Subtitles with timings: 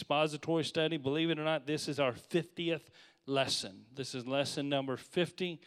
[0.00, 0.96] expository study.
[0.96, 2.88] Believe it or not, this is our 50th
[3.26, 3.84] lesson.
[3.94, 5.60] This is lesson number 50.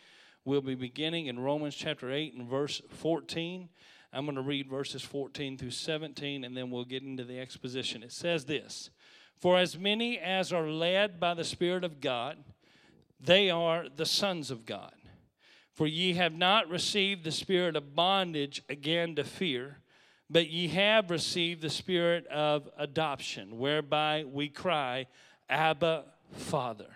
[0.44, 3.70] We'll be beginning in Romans chapter 8 and verse 14.
[4.12, 8.02] I'm going to read verses 14 through 17 and then we'll get into the exposition.
[8.02, 8.90] It says this
[9.38, 12.38] For as many as are led by the Spirit of God,
[13.20, 14.96] they are the sons of God.
[15.74, 19.78] For ye have not received the spirit of bondage again to fear,
[20.34, 25.06] but ye have received the spirit of adoption, whereby we cry,
[25.48, 26.90] Abba, Father.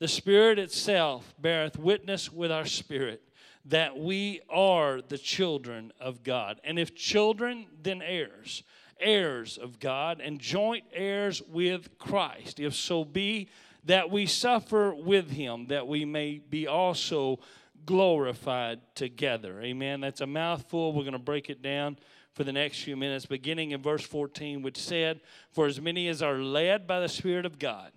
[0.00, 3.22] The Spirit itself beareth witness with our spirit
[3.66, 6.60] that we are the children of God.
[6.64, 8.64] And if children, then heirs,
[8.98, 13.48] heirs of God, and joint heirs with Christ, if so be
[13.84, 17.38] that we suffer with him, that we may be also
[17.86, 19.62] glorified together.
[19.62, 20.00] Amen.
[20.00, 20.92] That's a mouthful.
[20.92, 21.98] We're going to break it down
[22.34, 25.20] for the next few minutes, beginning in verse 14, which said,
[25.52, 27.92] For as many as are led by the Spirit of God,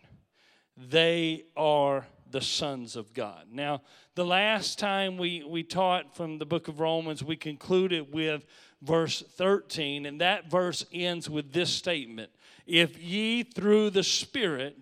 [0.78, 3.46] they are the sons of God.
[3.52, 3.82] Now,
[4.16, 8.46] the last time we, we taught from the book of Romans, we concluded with
[8.82, 12.30] verse 13, and that verse ends with this statement
[12.68, 14.78] If ye through the Spirit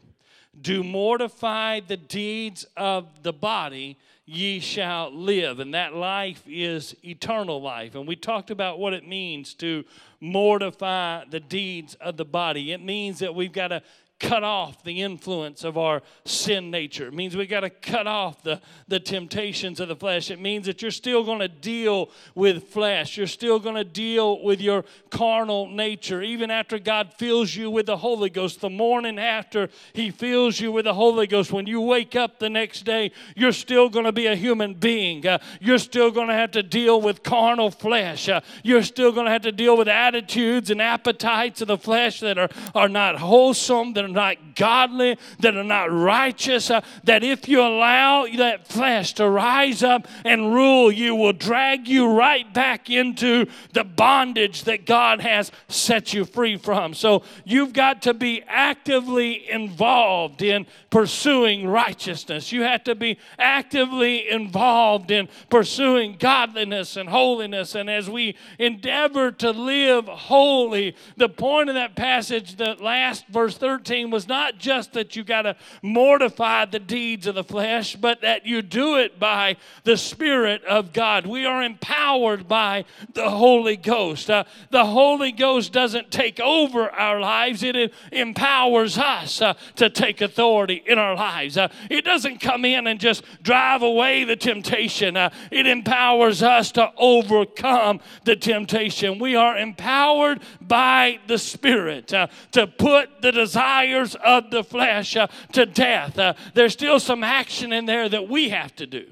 [0.60, 5.60] do mortify the deeds of the body, ye shall live.
[5.60, 7.96] And that life is eternal life.
[7.96, 9.84] And we talked about what it means to
[10.20, 12.72] mortify the deeds of the body.
[12.72, 13.82] It means that we've got to
[14.18, 17.08] cut off the influence of our sin nature.
[17.08, 20.32] It means we got to cut off the, the temptations of the flesh.
[20.32, 23.18] It means that you're still going to deal with flesh.
[23.18, 26.22] You're still going to deal with your carnal nature.
[26.22, 30.72] Even after God fills you with the Holy Ghost, the morning after He fills you
[30.72, 34.14] with the Holy Ghost, when you wake up the next day, you're still going to
[34.14, 35.28] be a human being.
[35.28, 38.30] Uh, you're still going to have to deal with carnal flesh.
[38.30, 42.22] Uh, you're still going to have to deal with attitudes and appetites of the flesh
[42.22, 47.24] that are, are not wholesome, that are not godly, that are not righteous, uh, that
[47.24, 52.54] if you allow that flesh to rise up and rule, you will drag you right
[52.54, 56.94] back into the bondage that God has set you free from.
[56.94, 62.52] So you've got to be actively involved in pursuing righteousness.
[62.52, 67.76] You have to be actively involved in pursuing godliness and holiness.
[67.76, 73.58] And as we endeavor to live holy, the point of that passage, the last verse
[73.58, 78.22] 13, was not just that you got to mortify the deeds of the flesh, but
[78.22, 81.26] that you do it by the Spirit of God.
[81.26, 84.30] We are empowered by the Holy Ghost.
[84.30, 90.22] Uh, the Holy Ghost doesn't take over our lives, it empowers us uh, to take
[90.22, 91.58] authority in our lives.
[91.58, 96.72] Uh, it doesn't come in and just drive away the temptation, uh, it empowers us
[96.74, 99.20] to overcome the temptation.
[99.20, 105.16] We are empowered by the Spirit uh, to put the desire desires of the flesh
[105.16, 106.18] uh, to death.
[106.18, 109.06] Uh, there's still some action in there that we have to do.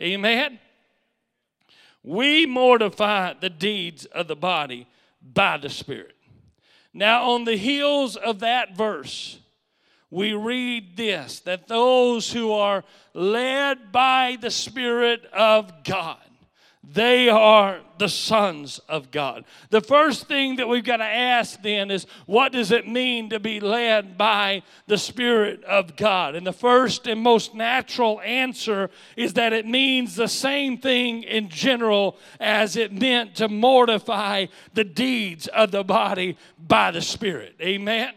[0.00, 0.58] Amen?
[2.02, 4.86] We mortify the deeds of the body
[5.22, 6.14] by the Spirit.
[6.94, 9.38] Now, on the heels of that verse,
[10.10, 16.27] we read this that those who are led by the Spirit of God
[16.90, 19.44] they are the sons of God.
[19.68, 23.40] The first thing that we've got to ask then is what does it mean to
[23.40, 26.34] be led by the Spirit of God?
[26.34, 31.50] And the first and most natural answer is that it means the same thing in
[31.50, 37.54] general as it meant to mortify the deeds of the body by the Spirit.
[37.60, 38.12] Amen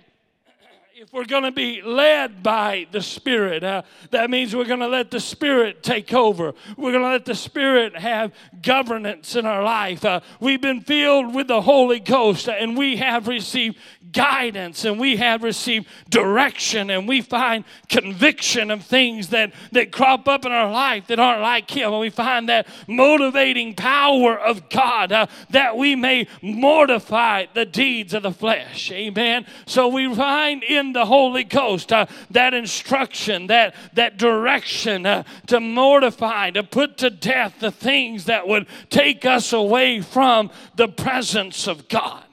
[1.01, 3.81] if we're going to be led by the Spirit, uh,
[4.12, 6.53] that means we're going to let the Spirit take over.
[6.78, 8.31] We're going to let the Spirit have
[8.62, 10.06] governance in our life.
[10.06, 13.79] Uh, we've been filled with the Holy Ghost uh, and we have received
[14.11, 20.28] guidance and we have received direction and we find conviction of things that, that crop
[20.28, 21.91] up in our life that aren't like Him.
[21.94, 28.13] And we find that motivating power of God uh, that we may mortify the deeds
[28.13, 28.91] of the flesh.
[28.91, 29.47] Amen.
[29.66, 35.59] So we find in the Holy Ghost, uh, that instruction, that, that direction uh, to
[35.59, 41.67] mortify, to put to death the things that would take us away from the presence
[41.67, 42.23] of God.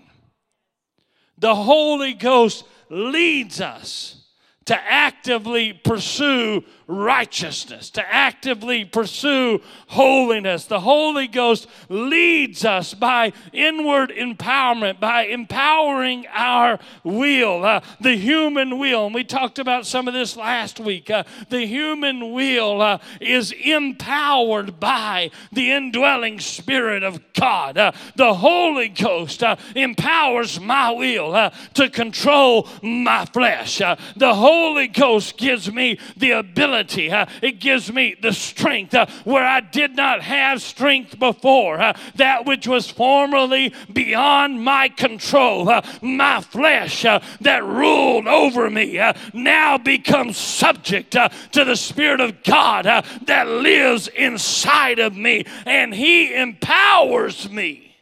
[1.38, 4.27] The Holy Ghost leads us
[4.68, 10.66] to actively pursue righteousness, to actively pursue holiness.
[10.66, 18.78] The Holy Ghost leads us by inward empowerment, by empowering our will, uh, the human
[18.78, 19.06] will.
[19.06, 21.10] And we talked about some of this last week.
[21.10, 27.78] Uh, the human will uh, is empowered by the indwelling Spirit of God.
[27.78, 33.78] Uh, the Holy Ghost uh, empowers my will uh, to control my flesh.
[33.78, 34.57] the Holy
[34.92, 38.94] Ghost gives me the ability, it gives me the strength
[39.24, 41.78] where I did not have strength before.
[42.16, 49.00] that which was formerly beyond my control, my flesh that ruled over me,
[49.32, 52.84] now becomes subject to the Spirit of God
[53.26, 57.96] that lives inside of me, and He empowers me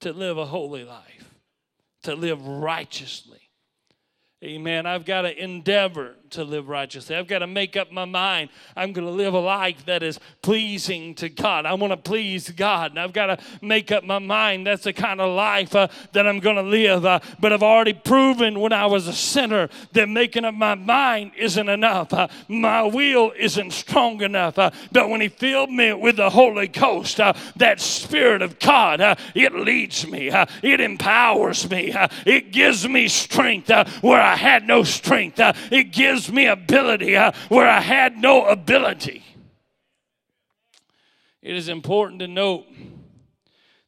[0.00, 1.34] to live a holy life,
[2.02, 3.43] to live righteously.
[4.44, 4.84] Amen.
[4.84, 7.16] I've got to endeavor to live righteously.
[7.16, 8.50] I've got to make up my mind.
[8.76, 11.66] I'm going to live a life that is pleasing to God.
[11.66, 12.90] I want to please God.
[12.92, 16.26] And I've got to make up my mind that's the kind of life uh, that
[16.26, 17.06] I'm going to live.
[17.06, 21.32] Uh, but I've already proven when I was a sinner that making up my mind
[21.36, 22.12] isn't enough.
[22.12, 24.58] Uh, my will isn't strong enough.
[24.58, 29.00] Uh, but when He filled me with the Holy Ghost, uh, that Spirit of God,
[29.00, 30.30] uh, it leads me,
[30.62, 31.94] it empowers me,
[32.26, 33.70] it gives me strength
[34.02, 35.38] where I had no strength.
[35.38, 39.24] it gives gives me ability uh, where I had no ability.
[41.42, 42.66] It is important to note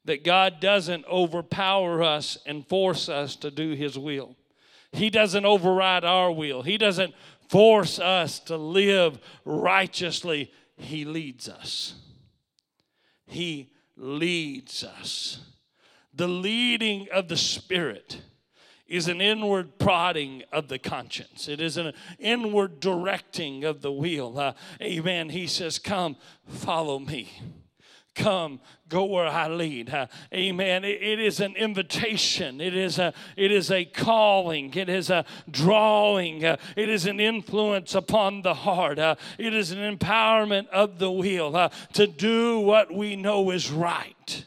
[0.05, 4.37] that God doesn't overpower us and force us to do His will.
[4.93, 6.63] He doesn't override our will.
[6.63, 7.15] He doesn't
[7.49, 10.53] force us to live righteously.
[10.77, 11.95] He leads us.
[13.27, 15.41] He leads us.
[16.15, 18.21] The leading of the Spirit
[18.89, 21.49] is an inward prodding of the conscience.
[21.49, 24.39] It is an inward directing of the wheel.
[24.39, 25.31] Uh, amen.
[25.31, 26.17] He says, Come,
[26.47, 27.33] follow me.
[28.15, 29.91] Come, go where I lead.
[29.93, 30.85] Uh, amen.
[30.85, 32.63] It, it is an invitation.
[32.63, 34.73] It is a it is a calling.
[34.73, 36.43] It is a drawing.
[36.43, 38.99] Uh, it is an influence upon the heart.
[38.99, 43.71] Uh, it is an empowerment of the wheel uh, to do what we know is
[43.71, 44.45] right.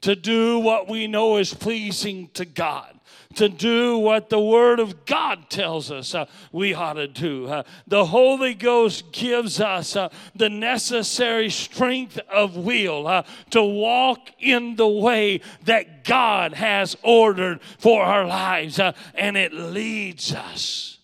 [0.00, 2.95] To do what we know is pleasing to God
[3.36, 7.46] to do what the Word of God tells us uh, we ought to do.
[7.46, 14.30] Uh, the Holy Ghost gives us uh, the necessary strength of will uh, to walk
[14.38, 20.98] in the way that God has ordered for our lives, uh, and it leads us.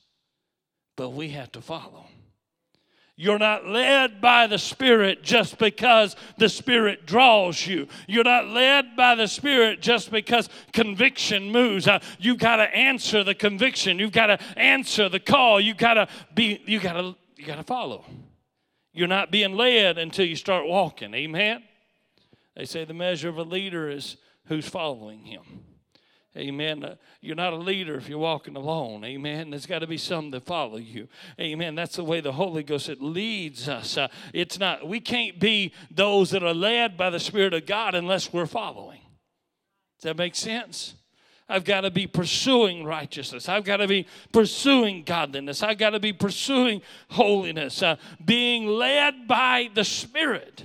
[0.96, 2.01] But we have to follow.
[3.22, 7.86] You're not led by the Spirit just because the Spirit draws you.
[8.08, 11.86] You're not led by the Spirit just because conviction moves.
[11.86, 14.00] Uh, you've got to answer the conviction.
[14.00, 15.60] You've got to answer the call.
[15.60, 16.64] You've got to be.
[16.66, 17.14] You got to.
[17.36, 18.04] You got to follow.
[18.92, 21.14] You're not being led until you start walking.
[21.14, 21.62] Amen.
[22.56, 24.16] They say the measure of a leader is
[24.46, 25.42] who's following him.
[26.36, 26.82] Amen.
[26.82, 29.04] Uh, you're not a leader if you're walking alone.
[29.04, 29.50] Amen.
[29.50, 31.08] There's got to be some that follow you.
[31.38, 31.74] Amen.
[31.74, 33.98] That's the way the Holy Ghost it leads us.
[33.98, 34.88] Uh, it's not.
[34.88, 39.00] We can't be those that are led by the Spirit of God unless we're following.
[39.98, 40.94] Does that make sense?
[41.50, 43.46] I've got to be pursuing righteousness.
[43.46, 45.62] I've got to be pursuing godliness.
[45.62, 46.80] I've got to be pursuing
[47.10, 47.82] holiness.
[47.82, 50.64] Uh, being led by the Spirit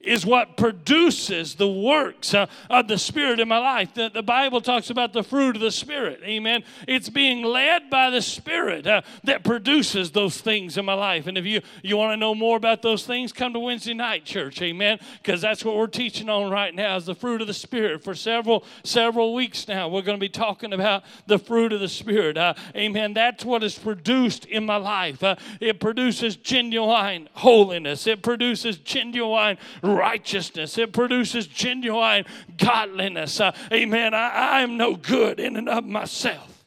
[0.00, 3.92] is what produces the works uh, of the Spirit in my life.
[3.94, 6.20] The, the, Bible talks about the fruit of the Spirit.
[6.24, 6.62] Amen.
[6.88, 11.26] It's being led by the Spirit uh, that produces those things in my life.
[11.26, 14.24] And if you, you want to know more about those things, come to Wednesday night
[14.24, 14.62] church.
[14.62, 14.98] Amen.
[15.22, 18.02] Because that's what we're teaching on right now is the fruit of the Spirit.
[18.02, 21.88] For several, several weeks now, we're going to be talking about the fruit of the
[21.88, 22.38] Spirit.
[22.38, 23.12] Uh, amen.
[23.12, 25.22] That's what is produced in my life.
[25.22, 28.06] Uh, it produces genuine holiness.
[28.06, 29.58] It produces genuine
[29.90, 30.78] righteousness.
[30.78, 32.24] It produces genuine
[32.56, 33.40] godliness.
[33.40, 34.14] Uh, amen.
[34.14, 36.64] I, I am no good in and of myself.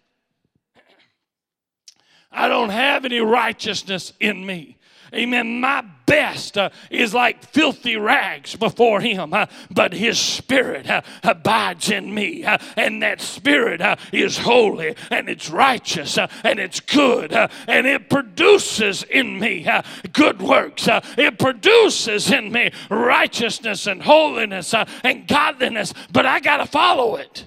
[2.32, 4.78] I don't have any righteousness in me.
[5.14, 5.60] Amen.
[5.60, 11.90] My best uh, is like filthy rags before Him, uh, but His Spirit uh, abides
[11.90, 16.80] in me, uh, and that Spirit uh, is holy and it's righteous uh, and it's
[16.80, 19.68] good, and it produces in me
[20.12, 20.88] good works.
[20.88, 27.46] it produces in me righteousness and holiness and godliness, but I got to follow it.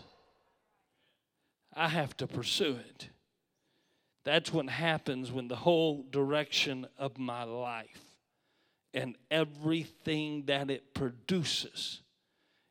[1.74, 3.10] I have to pursue it.
[4.24, 8.05] That's what happens when the whole direction of my life
[8.96, 12.00] and everything that it produces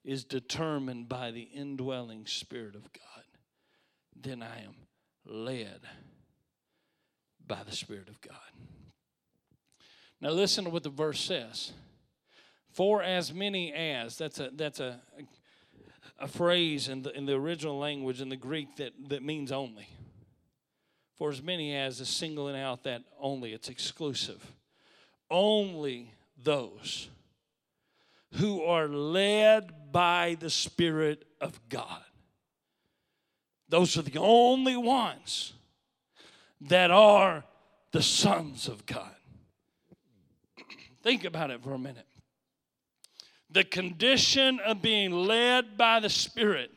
[0.04, 3.24] is determined by the indwelling Spirit of God.
[4.20, 4.74] Then I am
[5.24, 5.82] led
[7.46, 8.36] by the Spirit of God.
[10.20, 11.74] Now listen to what the verse says.
[12.72, 15.00] For as many as, that's a that's a
[16.18, 19.88] a phrase in the in the original language in the Greek that, that means only.
[21.18, 24.52] For as many as is singling out that only, it's exclusive.
[25.30, 27.10] Only those
[28.34, 32.04] who are led by the Spirit of God.
[33.70, 35.54] Those are the only ones
[36.62, 37.44] that are
[37.92, 39.16] the sons of God.
[41.02, 42.06] Think about it for a minute.
[43.50, 46.75] The condition of being led by the Spirit.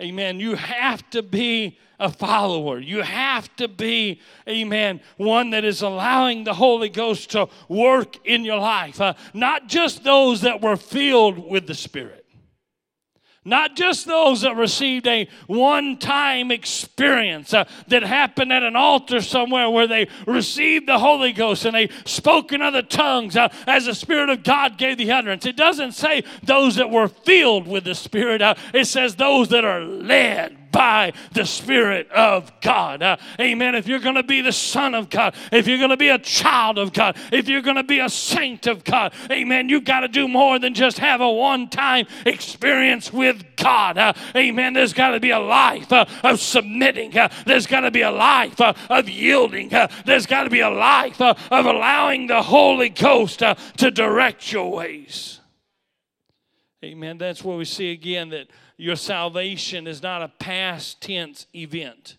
[0.00, 0.40] Amen.
[0.40, 2.80] You have to be a follower.
[2.80, 8.44] You have to be, amen, one that is allowing the Holy Ghost to work in
[8.44, 9.00] your life.
[9.00, 12.19] Uh, not just those that were filled with the Spirit.
[13.44, 19.22] Not just those that received a one time experience uh, that happened at an altar
[19.22, 23.86] somewhere where they received the Holy Ghost and they spoke in other tongues uh, as
[23.86, 25.46] the Spirit of God gave the utterance.
[25.46, 29.64] It doesn't say those that were filled with the Spirit, uh, it says those that
[29.64, 33.02] are led by the Spirit of God.
[33.02, 33.74] Uh, amen.
[33.74, 36.18] If you're going to be the Son of God, if you're going to be a
[36.18, 40.00] child of God, if you're going to be a saint of God, amen, you've got
[40.00, 43.98] to do more than just have a one time experience with God.
[43.98, 44.72] Uh, amen.
[44.72, 48.10] There's got to be a life uh, of submitting, uh, there's got to be a
[48.10, 52.88] life uh, of yielding, uh, there's got to be a life of allowing the Holy
[52.88, 55.40] Ghost to direct your ways.
[56.82, 57.18] Amen.
[57.18, 58.48] That's where we see again that
[58.80, 62.16] your salvation is not a past tense event.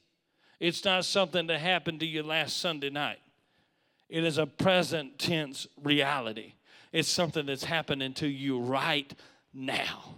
[0.60, 3.20] It's not something that happened to you last Sunday night.
[4.10, 6.54] It is a present tense reality.
[6.92, 9.12] It's something that's happening to you right
[9.54, 10.16] now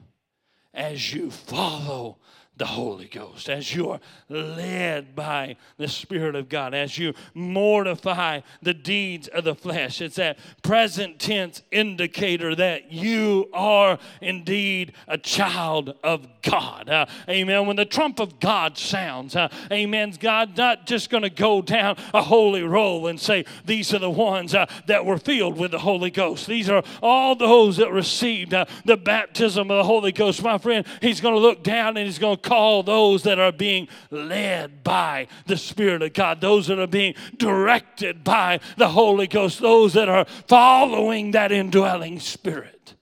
[0.74, 2.18] as you follow
[2.56, 8.76] the Holy Ghost, as you're led by the Spirit of God, as you mortify the
[8.76, 10.02] deeds of the flesh.
[10.02, 16.90] It's that present tense indicator that you are indeed a child of God.
[16.90, 17.66] Uh, amen.
[17.66, 21.98] When the trump of God sounds, uh, amen, God's not just going to go down
[22.14, 25.80] a holy roll and say, These are the ones uh, that were filled with the
[25.80, 26.46] Holy Ghost.
[26.46, 30.44] These are all those that received uh, the baptism of the Holy Ghost.
[30.44, 33.52] My friend, He's going to look down and He's going to call those that are
[33.52, 39.26] being led by the Spirit of God, those that are being directed by the Holy
[39.26, 42.94] Ghost, those that are following that indwelling Spirit.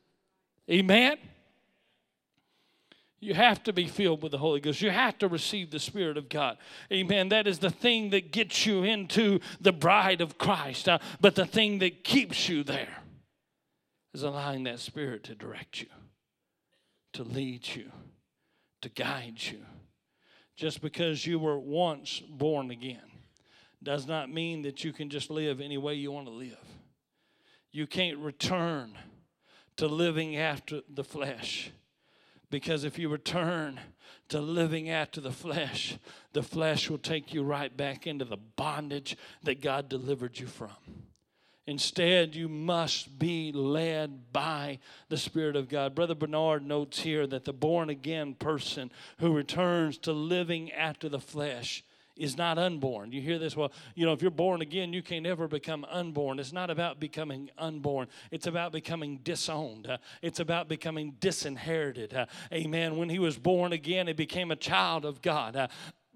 [0.69, 1.17] Amen.
[3.19, 4.81] You have to be filled with the Holy Ghost.
[4.81, 6.57] You have to receive the Spirit of God.
[6.91, 7.29] Amen.
[7.29, 10.89] That is the thing that gets you into the bride of Christ.
[10.89, 13.03] Uh, but the thing that keeps you there
[14.15, 15.88] is allowing that Spirit to direct you,
[17.13, 17.91] to lead you,
[18.81, 19.59] to guide you.
[20.55, 23.00] Just because you were once born again
[23.83, 26.57] does not mean that you can just live any way you want to live.
[27.71, 28.97] You can't return
[29.77, 31.71] to living after the flesh.
[32.50, 33.79] Because if you return
[34.29, 35.97] to living after the flesh,
[36.33, 40.69] the flesh will take you right back into the bondage that God delivered you from.
[41.67, 45.93] Instead, you must be led by the Spirit of God.
[45.93, 51.19] Brother Bernard notes here that the born again person who returns to living after the
[51.19, 51.83] flesh
[52.17, 53.11] is not unborn.
[53.11, 53.55] You hear this?
[53.55, 56.39] Well, you know, if you're born again, you can never become unborn.
[56.39, 62.13] It's not about becoming unborn, it's about becoming disowned, uh, it's about becoming disinherited.
[62.13, 62.97] Uh, amen.
[62.97, 65.67] When he was born again, he became a child of God, uh,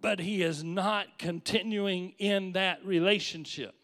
[0.02, 3.76] but he is not continuing in that relationship.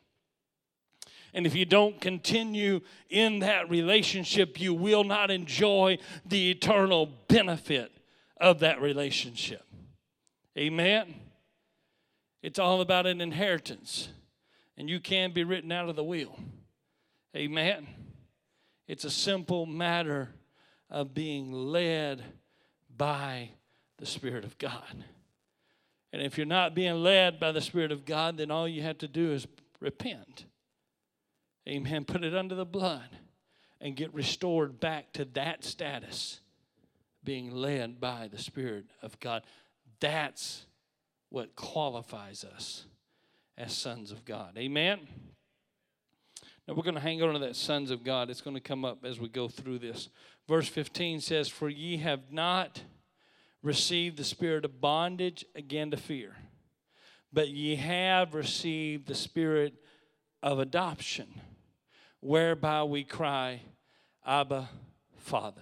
[1.34, 7.92] And if you don't continue in that relationship, you will not enjoy the eternal benefit
[8.38, 9.64] of that relationship.
[10.58, 11.16] Amen.
[12.42, 14.10] It's all about an inheritance,
[14.78, 16.38] and you can be written out of the will.
[17.36, 17.88] Amen.
[18.88, 20.30] It's a simple matter
[20.90, 22.24] of being led
[22.98, 23.52] by
[24.00, 25.06] the Spirit of God.
[26.12, 28.98] And if you're not being led by the Spirit of God, then all you have
[28.98, 29.48] to do is
[29.80, 30.46] repent.
[31.68, 32.06] Amen.
[32.06, 33.18] Put it under the blood
[33.80, 36.40] and get restored back to that status,
[37.24, 39.44] being led by the Spirit of God.
[40.00, 40.66] That's
[41.30, 42.86] what qualifies us
[43.58, 44.58] as sons of God.
[44.58, 45.00] Amen.
[46.68, 48.30] Now we're going to hang on to that sons of God.
[48.30, 50.10] It's going to come up as we go through this.
[50.48, 52.82] Verse 15 says, For ye have not
[53.62, 56.36] received the spirit of bondage again to fear,
[57.32, 59.76] but ye have received the spirit
[60.42, 61.28] of adoption
[62.22, 63.62] whereby we cry,
[64.26, 64.70] Abba,
[65.18, 65.62] Father.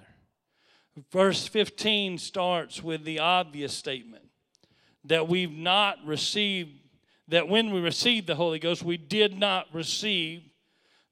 [1.11, 4.25] Verse 15 starts with the obvious statement
[5.05, 6.71] that we've not received
[7.29, 10.41] that when we received the Holy Ghost, we did not receive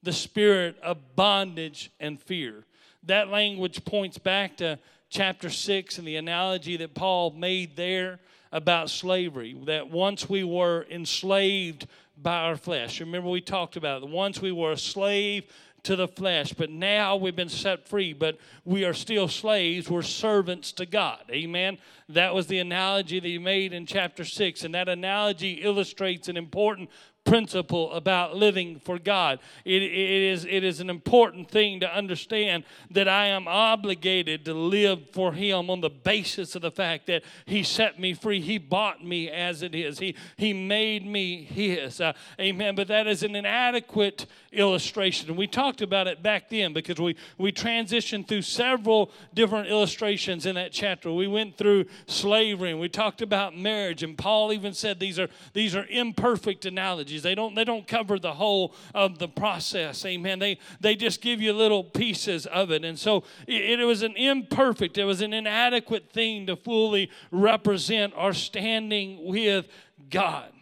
[0.02, 2.64] the spirit of bondage and fear.
[3.04, 4.78] That language points back to
[5.10, 8.18] chapter 6 and the analogy that Paul made there
[8.50, 9.56] about slavery.
[9.66, 11.86] That once we were enslaved
[12.22, 13.00] by our flesh.
[13.00, 14.08] Remember, we talked about it.
[14.08, 15.46] Once we were a slave
[15.84, 19.88] to the flesh, but now we've been set free, but we are still slaves.
[19.88, 21.22] We're servants to God.
[21.30, 21.78] Amen.
[22.08, 26.36] That was the analogy that he made in chapter 6, and that analogy illustrates an
[26.36, 26.90] important
[27.28, 29.38] principle about living for God.
[29.64, 34.54] It, it, is, it is an important thing to understand that I am obligated to
[34.54, 38.40] live for Him on the basis of the fact that He set me free.
[38.40, 42.00] He bought me as it is, He, he made me His.
[42.00, 42.74] Uh, amen.
[42.74, 45.28] But that is an inadequate illustration.
[45.28, 50.46] And we talked about it back then because we, we transitioned through several different illustrations
[50.46, 51.12] in that chapter.
[51.12, 55.28] We went through slavery and we talked about marriage, and Paul even said these are,
[55.52, 57.22] these are imperfect analogies.
[57.22, 60.04] They don't they don't cover the whole of the process.
[60.04, 60.38] Amen.
[60.38, 62.84] They they just give you little pieces of it.
[62.84, 68.14] And so it, it was an imperfect, it was an inadequate thing to fully represent
[68.16, 69.68] our standing with
[70.10, 70.52] God.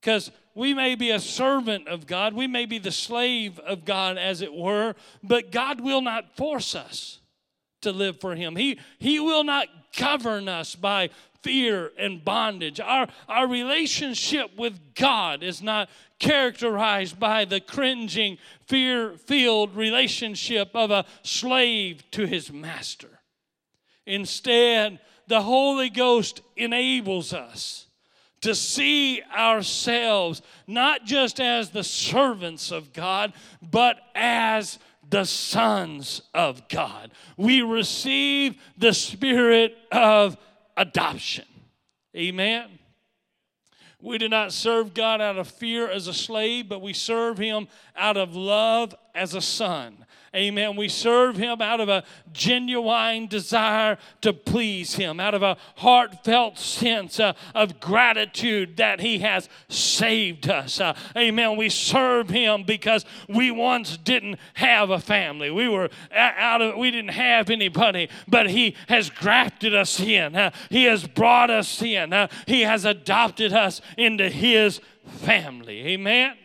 [0.00, 4.18] Because we may be a servant of God, we may be the slave of God,
[4.18, 7.20] as it were, but God will not force us
[7.82, 8.56] to live for Him.
[8.56, 11.10] He, he will not govern us by
[11.42, 12.80] fear and bondage.
[12.80, 20.90] Our, our relationship with God is not characterized by the cringing, fear filled relationship of
[20.90, 23.20] a slave to his master.
[24.06, 27.86] Instead, the Holy Ghost enables us
[28.44, 33.32] to see ourselves not just as the servants of God,
[33.62, 37.10] but as the sons of God.
[37.38, 40.36] We receive the spirit of
[40.76, 41.46] adoption.
[42.14, 42.78] Amen.
[43.98, 47.66] We do not serve God out of fear as a slave, but we serve Him
[47.96, 50.04] out of love as a son.
[50.34, 50.76] Amen.
[50.76, 56.58] We serve Him out of a genuine desire to please Him, out of a heartfelt
[56.58, 60.80] sense uh, of gratitude that He has saved us.
[60.80, 61.56] Uh, amen.
[61.56, 65.50] We serve Him because we once didn't have a family.
[65.50, 70.34] We were out of, we didn't have anybody, but He has grafted us in.
[70.34, 72.12] Uh, he has brought us in.
[72.12, 75.86] Uh, he has adopted us into His family.
[75.88, 76.36] Amen.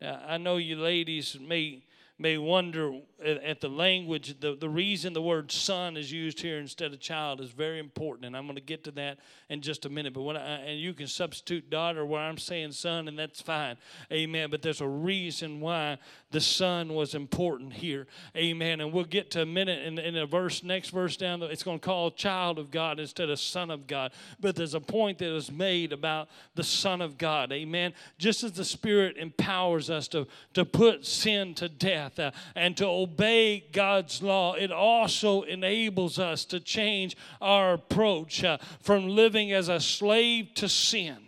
[0.00, 1.82] Now, I know you ladies may
[2.18, 6.92] may wonder at the language, the, the reason the word son is used here instead
[6.92, 9.88] of child is very important, and I'm going to get to that in just a
[9.88, 10.12] minute.
[10.12, 13.76] But when I, and you can substitute daughter where I'm saying son, and that's fine,
[14.12, 14.50] amen.
[14.50, 15.96] But there's a reason why
[16.30, 18.82] the son was important here, amen.
[18.82, 21.78] And we'll get to a minute in, in a verse, next verse down, it's going
[21.78, 24.12] to call child of God instead of son of God.
[24.40, 27.94] But there's a point that is made about the son of God, amen.
[28.18, 32.84] Just as the Spirit empowers us to, to put sin to death uh, and to
[33.06, 39.68] obey God's law, it also enables us to change our approach uh, from living as
[39.68, 41.18] a slave to sin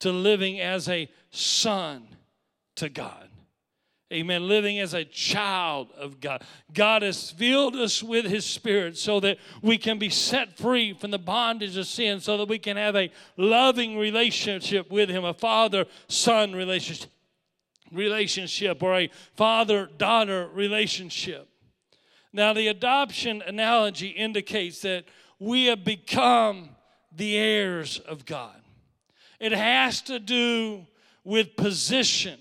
[0.00, 2.06] to living as a son
[2.76, 3.28] to God.
[4.10, 4.48] Amen.
[4.48, 6.42] Living as a child of God.
[6.72, 11.10] God has filled us with His Spirit so that we can be set free from
[11.10, 15.34] the bondage of sin, so that we can have a loving relationship with Him, a
[15.34, 17.10] father son relationship
[17.92, 21.48] relationship or a father daughter relationship.
[22.32, 25.04] Now, the adoption analogy indicates that
[25.38, 26.70] we have become
[27.14, 28.60] the heirs of God.
[29.40, 30.86] It has to do
[31.24, 32.38] with position,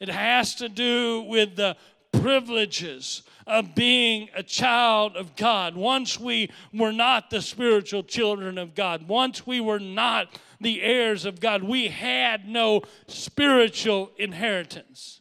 [0.00, 1.76] it has to do with the
[2.12, 5.74] privileges of being a child of God.
[5.76, 10.28] Once we were not the spiritual children of God, once we were not
[10.60, 15.20] the heirs of God, we had no spiritual inheritance.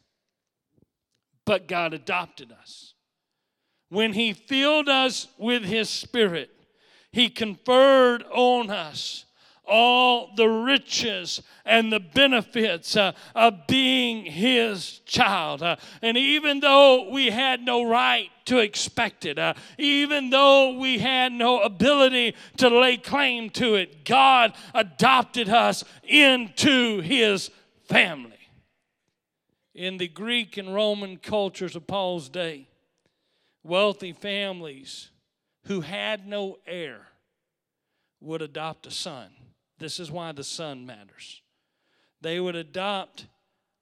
[1.45, 2.93] But God adopted us.
[3.89, 6.49] When He filled us with His Spirit,
[7.11, 9.25] He conferred on us
[9.65, 15.63] all the riches and the benefits uh, of being his child.
[15.63, 20.99] Uh, and even though we had no right to expect it, uh, even though we
[20.99, 27.49] had no ability to lay claim to it, God adopted us into his
[27.85, 28.31] family.
[29.73, 32.67] In the Greek and Roman cultures of Paul's day,
[33.63, 35.09] wealthy families
[35.65, 37.07] who had no heir
[38.19, 39.31] would adopt a son
[39.83, 41.41] this is why the son matters.
[42.21, 43.27] They would adopt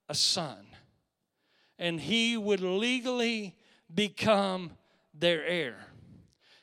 [0.09, 0.65] a son,
[1.77, 3.55] and he would legally
[3.93, 4.71] become
[5.13, 5.75] their heir.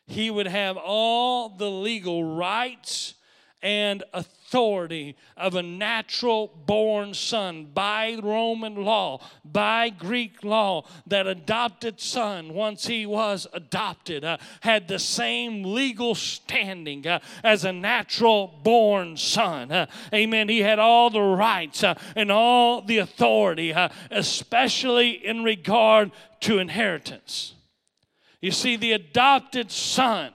[0.07, 3.14] He would have all the legal rights
[3.62, 10.84] and authority of a natural born son by Roman law, by Greek law.
[11.06, 17.64] That adopted son, once he was adopted, uh, had the same legal standing uh, as
[17.64, 19.72] a natural born son.
[19.72, 20.48] Uh, amen.
[20.48, 26.58] He had all the rights uh, and all the authority, uh, especially in regard to
[26.58, 27.54] inheritance.
[28.40, 30.32] You see, the adopted son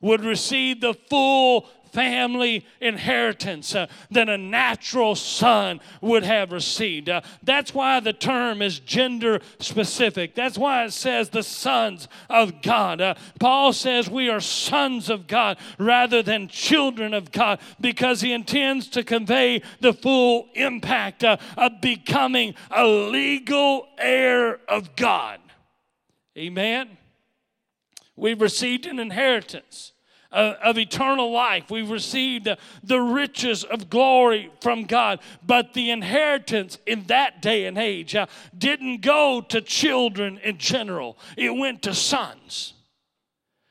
[0.00, 7.08] would receive the full family inheritance uh, than a natural son would have received.
[7.08, 10.34] Uh, that's why the term is gender specific.
[10.34, 13.00] That's why it says the sons of God.
[13.00, 18.34] Uh, Paul says we are sons of God rather than children of God because he
[18.34, 25.40] intends to convey the full impact uh, of becoming a legal heir of God.
[26.36, 26.98] Amen.
[28.16, 29.92] We've received an inheritance
[30.36, 31.70] of eternal life.
[31.70, 32.48] We've received
[32.82, 35.20] the riches of glory from God.
[35.44, 41.18] But the inheritance in that day and age uh, didn't go to children in general,
[41.36, 42.74] it went to sons.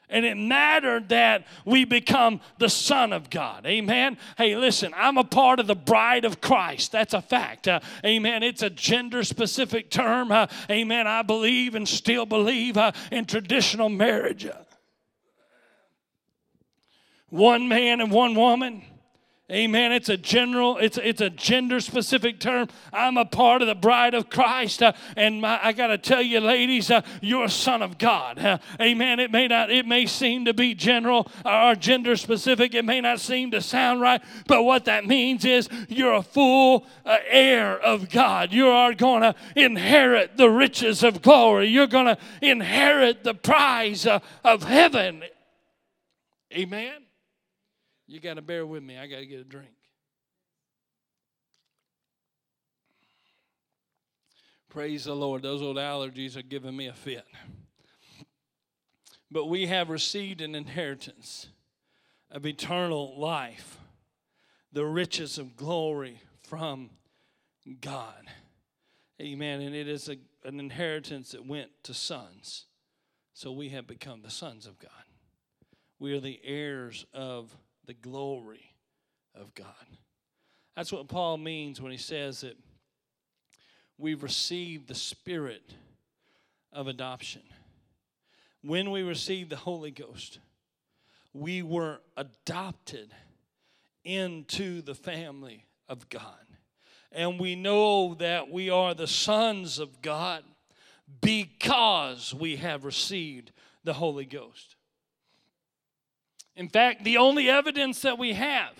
[0.08, 3.65] And it mattered that we become the Son of God.
[3.65, 4.17] Amen.
[4.38, 6.91] Hey, listen, I'm a part of the bride of Christ.
[6.91, 7.67] That's a fact.
[7.67, 8.43] Uh, amen.
[8.43, 10.32] It's a gender specific term.
[10.32, 11.08] Uh, amen.
[11.08, 14.47] I believe and still believe uh, in traditional marriage
[17.36, 18.84] one man and one woman.
[19.52, 19.91] Amen.
[19.91, 22.67] It's a general, it's, it's a gender specific term.
[22.91, 24.82] I'm a part of the bride of Christ.
[24.82, 28.39] Uh, and my, I got to tell you, ladies, uh, you're a son of God.
[28.39, 29.19] Uh, amen.
[29.19, 32.74] It may not, it may seem to be general or gender specific.
[32.74, 34.19] It may not seem to sound right.
[34.48, 38.52] But what that means is you're a full uh, heir of God.
[38.52, 41.67] You are going to inherit the riches of glory.
[41.67, 45.24] You're going to inherit the prize uh, of heaven.
[46.52, 47.05] Amen.
[48.08, 48.98] You got to bear with me.
[48.98, 49.74] I got to get a drink.
[54.70, 55.41] Praise the Lord.
[55.41, 57.26] Those old allergies are giving me a fit.
[59.32, 61.48] But we have received an inheritance
[62.30, 63.80] of eternal life,
[64.72, 66.89] the riches of glory from
[67.80, 68.30] God.
[69.22, 69.62] Amen.
[69.62, 72.65] And it is a, an inheritance that went to sons.
[73.34, 74.91] So we have become the sons of God.
[76.00, 78.71] We are the heirs of the glory
[79.34, 79.65] of God.
[80.76, 82.58] That's what Paul means when he says that
[83.98, 85.74] we've received the spirit
[86.74, 87.43] of adoption.
[88.62, 90.39] When we received the Holy Ghost,
[91.34, 93.12] we were adopted
[94.04, 96.45] into the family of God.
[97.12, 100.43] And we know that we are the sons of God
[101.21, 103.52] because we have received
[103.84, 104.75] the Holy Ghost.
[106.56, 108.74] In fact, the only evidence that we have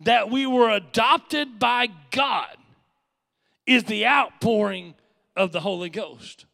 [0.00, 2.56] that we were adopted by God
[3.66, 4.94] is the outpouring
[5.34, 6.46] of the Holy Ghost.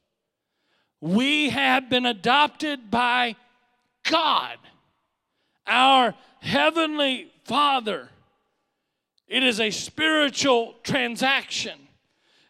[1.00, 3.36] We have been adopted by
[4.08, 4.56] God,
[5.66, 8.08] our Heavenly Father.
[9.28, 11.83] It is a spiritual transaction.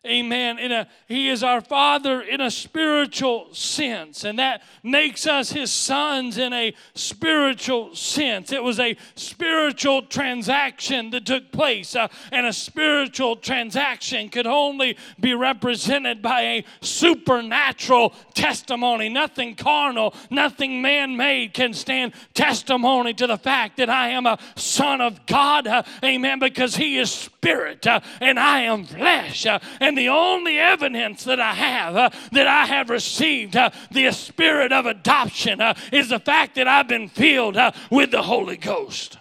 [0.07, 0.59] Amen.
[0.59, 5.73] In a, he is our Father in a spiritual sense, and that makes us His
[5.73, 8.53] sons in a spiritual sense.
[8.53, 14.99] It was a spiritual transaction that took place, uh, and a spiritual transaction could only
[15.19, 19.09] be represented by a supernatural testimony.
[19.09, 24.39] Nothing carnal, nothing man made can stand testimony to the fact that I am a
[24.55, 25.67] son of God.
[25.67, 26.41] Uh, amen.
[26.41, 29.47] Because He is spirit uh, and I am flesh.
[29.47, 29.59] Uh,
[29.95, 34.73] and the only evidence that I have uh, that I have received uh, the spirit
[34.73, 39.19] of adoption uh, is the fact that I've been filled uh, with the Holy Ghost.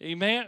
[0.00, 0.46] Amen.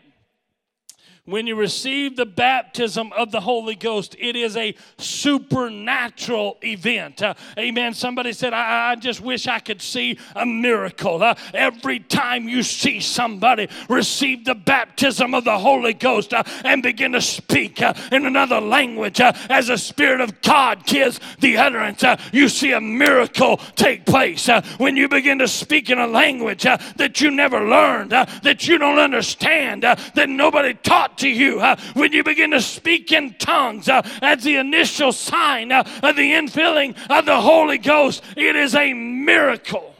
[1.26, 7.22] When you receive the baptism of the Holy Ghost, it is a supernatural event.
[7.22, 7.92] Uh, amen.
[7.92, 11.22] Somebody said, I, I, just wish I could see a miracle.
[11.22, 16.82] Uh, every time you see somebody receive the baptism of the Holy Ghost uh, and
[16.82, 21.58] begin to speak uh, in another language uh, as the Spirit of God gives the
[21.58, 24.48] utterance, uh, you see a miracle take place.
[24.78, 28.98] when you begin to speak in a language that you never learned, that you don't
[28.98, 34.02] understand, that nobody taught to you uh, when you begin to speak in tongues uh,
[34.22, 38.22] as the initial sign uh, of the infilling of the Holy Ghost.
[38.36, 39.94] It is a miracle.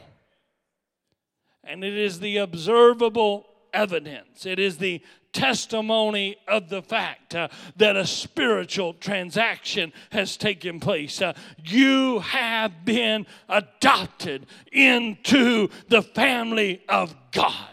[1.63, 5.01] And it is the observable evidence, it is the
[5.33, 7.47] testimony of the fact uh,
[7.77, 11.21] that a spiritual transaction has taken place.
[11.21, 17.70] Uh, you have been adopted into the family of God.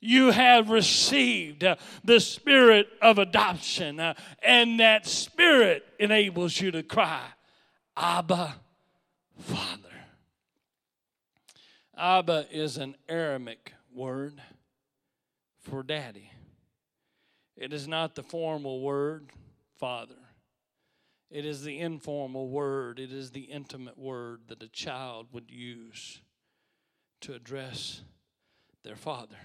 [0.00, 6.82] You have received uh, the spirit of adoption, uh, and that spirit enables you to
[6.82, 7.22] cry,
[7.96, 8.56] Abba,
[9.40, 9.82] Father.
[11.96, 14.40] Abba is an Aramaic word
[15.60, 16.30] for daddy.
[17.56, 19.30] It is not the formal word,
[19.78, 20.14] father.
[21.30, 26.20] It is the informal word, it is the intimate word that a child would use
[27.22, 28.02] to address
[28.84, 29.36] their father.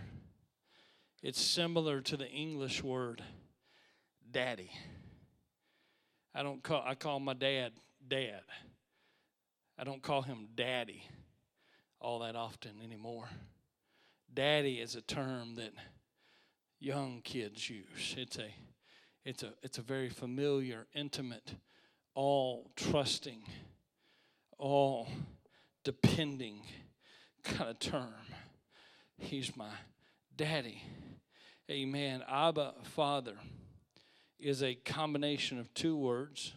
[1.21, 3.23] It's similar to the English word
[4.31, 4.71] daddy.
[6.33, 7.73] I don't call I call my dad
[8.07, 8.41] dad.
[9.77, 11.03] I don't call him daddy
[11.99, 13.29] all that often anymore.
[14.33, 15.73] Daddy is a term that
[16.79, 18.15] young kids use.
[18.17, 18.47] It's a
[19.23, 21.53] it's a it's a very familiar, intimate,
[22.15, 23.43] all trusting,
[24.57, 25.07] all
[25.83, 26.61] depending
[27.43, 28.15] kind of term.
[29.17, 29.69] He's my
[30.35, 30.81] daddy.
[31.71, 32.21] Amen.
[32.27, 33.37] Abba, Father,
[34.37, 36.51] is a combination of two words.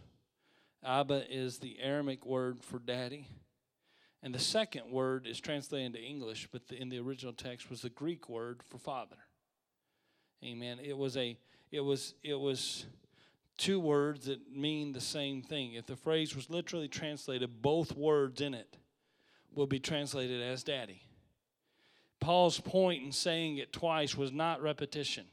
[0.85, 3.29] Abba is the Aramaic word for daddy.
[4.25, 7.83] And the second word is translated into English, but the, in the original text was
[7.83, 9.19] the Greek word for father.
[10.43, 10.81] Amen.
[10.83, 11.39] It was a
[11.71, 12.85] it was it was
[13.57, 15.75] two words that mean the same thing.
[15.75, 18.79] If the phrase was literally translated, both words in it
[19.55, 21.04] will be translated as daddy.
[22.25, 25.27] Paul's point in saying it twice was not repetition.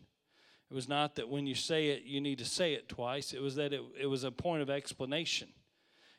[0.69, 3.33] It was not that when you say it, you need to say it twice.
[3.33, 5.49] It was that it, it was a point of explanation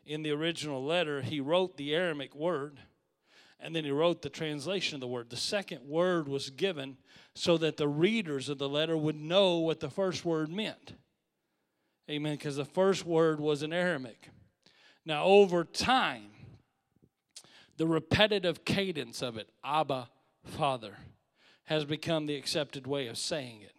[0.04, 2.80] in the original letter, he wrote the Aramaic word
[3.60, 5.30] and then he wrote the translation of the word.
[5.30, 6.96] The second word was given
[7.34, 10.94] so that the readers of the letter would know what the first word meant.
[12.10, 12.34] Amen.
[12.34, 14.30] Because the first word was in Aramaic.
[15.06, 16.30] Now, over time,
[17.76, 20.08] the repetitive cadence of it, Abba,
[20.44, 20.98] Father,
[21.64, 23.74] has become the accepted way of saying it.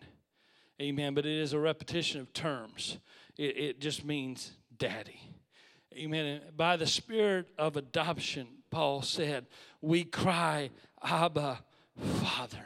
[0.81, 1.13] Amen.
[1.13, 2.97] But it is a repetition of terms,
[3.37, 5.19] it, it just means daddy.
[5.95, 6.41] Amen.
[6.55, 9.45] By the spirit of adoption, Paul said,
[9.81, 10.71] we cry,
[11.03, 11.59] Abba,
[12.19, 12.65] Father.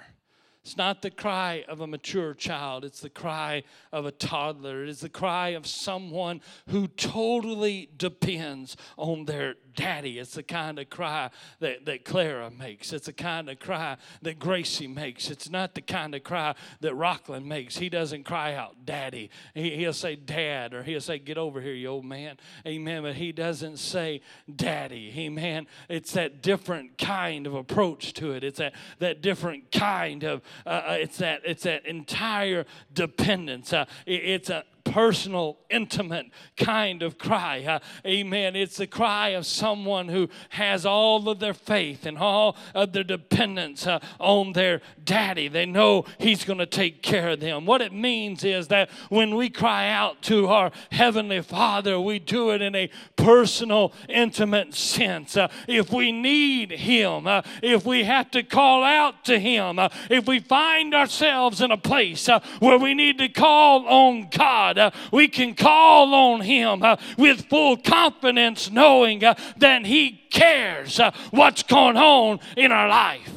[0.63, 4.83] It's not the cry of a mature child, it's the cry of a toddler.
[4.83, 10.19] It is the cry of someone who totally depends on their daddy.
[10.19, 12.91] It's the kind of cry that, that Clara makes.
[12.91, 15.29] It's the kind of cry that Gracie makes.
[15.29, 17.77] It's not the kind of cry that Rockland makes.
[17.77, 19.29] He doesn't cry out, Daddy.
[19.53, 22.37] He, he'll say, Dad, or he'll say, Get over here, you old man.
[22.65, 23.03] Amen.
[23.03, 24.21] But he doesn't say,
[24.53, 25.13] Daddy.
[25.15, 25.67] Amen.
[25.87, 28.43] It's that different kind of approach to it.
[28.43, 33.71] It's that, that different kind of, uh, uh it's, that, it's that entire dependence.
[33.71, 34.63] Uh, it, it's a
[34.97, 37.63] personal, intimate kind of cry.
[37.63, 38.55] Uh, amen.
[38.55, 43.03] It's the cry of someone who has all of their faith and all of their
[43.03, 45.49] dependence uh, on their daddy.
[45.49, 47.67] They know he's going to take care of them.
[47.67, 52.49] What it means is that when we cry out to our Heavenly Father, we do
[52.49, 55.37] it in a personal, intimate sense.
[55.37, 59.89] Uh, if we need Him, uh, if we have to call out to Him, uh,
[60.09, 64.79] if we find ourselves in a place uh, where we need to call on God,
[64.79, 70.99] uh, we can call on Him uh, with full confidence, knowing uh, that He cares
[71.31, 73.31] what's going on in our life.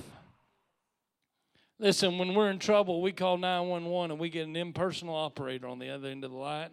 [1.78, 5.78] Listen, when we're in trouble, we call 911 and we get an impersonal operator on
[5.78, 6.68] the other end of the line.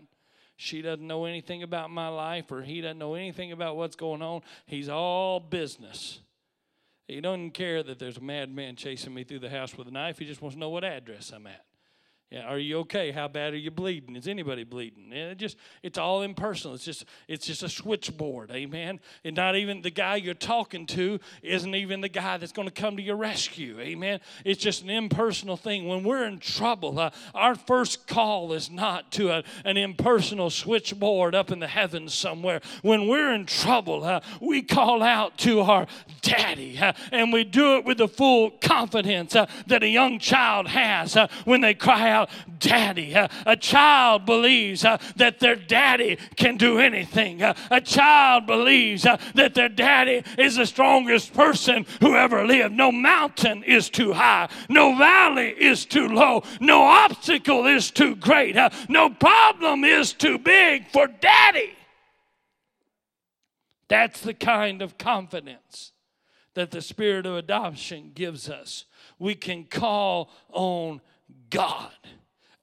[0.58, 4.22] She doesn't know anything about my life or he doesn't know anything about what's going
[4.22, 4.42] on.
[4.66, 6.20] He's all business.
[7.08, 10.20] He doesn't care that there's a madman chasing me through the house with a knife.
[10.20, 11.67] He just wants to know what address I'm at.
[12.30, 13.12] Yeah, are you okay?
[13.12, 14.18] How bad are you bleeding?
[14.18, 15.14] Is anybody bleeding?
[15.14, 16.76] It just it's all impersonal.
[16.76, 19.00] It's just it's just a switchboard, amen.
[19.24, 22.74] And not even the guy you're talking to isn't even the guy that's going to
[22.74, 24.20] come to your rescue, amen.
[24.44, 25.88] It's just an impersonal thing.
[25.88, 31.34] When we're in trouble, uh, our first call is not to a, an impersonal switchboard
[31.34, 32.60] up in the heavens somewhere.
[32.82, 35.88] When we're in trouble, uh, we call out to our
[36.22, 40.68] daddy, uh, and we do it with the full confidence uh, that a young child
[40.68, 42.17] has uh, when they cry out
[42.60, 43.16] Daddy.
[43.16, 47.44] Uh, a child believes uh, that their daddy can do anything.
[47.44, 52.74] Uh, a child believes that their daddy is the strongest person who ever lived.
[52.74, 58.56] No mountain is too high, no valley is too low, no obstacle is too great,
[58.90, 61.74] no problem is too big for daddy.
[63.88, 65.94] That's the kind of confidence
[66.54, 68.86] that the spirit of adoption gives us.
[69.20, 71.02] We can call on
[71.50, 71.92] God.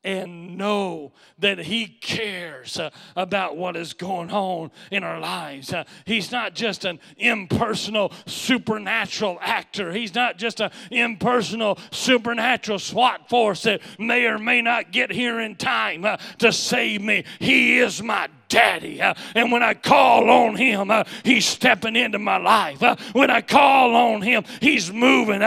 [0.07, 5.73] and know that He cares uh, about what is going on in our lives.
[5.73, 13.31] Uh, he's not just an impersonal supernatural actor, He's not just an impersonal supernatural SWAT
[13.31, 17.25] force that may or may not get here in time uh, to save me.
[17.39, 19.03] He is my daddy.
[19.03, 22.83] Uh, and when I call on him, uh, he's stepping into my life.
[22.83, 25.41] Uh, when I call on him, he's moving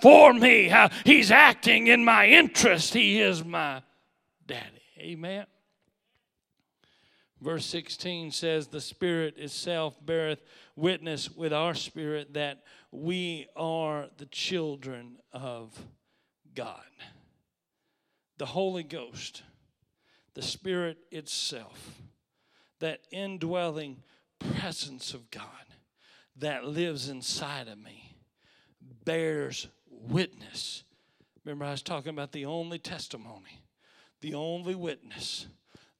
[0.00, 0.72] for me.
[1.04, 2.94] He's acting in my interest.
[2.94, 3.82] He is my
[4.46, 4.82] daddy.
[5.00, 5.46] Amen.
[7.40, 10.42] Verse 16 says, The Spirit itself beareth
[10.76, 15.76] witness with our spirit that we are the children of
[16.54, 16.80] God.
[18.38, 19.42] The Holy Ghost,
[20.34, 22.02] the Spirit itself,
[22.80, 24.02] that indwelling
[24.38, 25.42] presence of God
[26.36, 28.16] that lives inside of me,
[29.04, 30.84] bears witness.
[31.44, 33.62] Remember, I was talking about the only testimony
[34.20, 35.46] the only witness,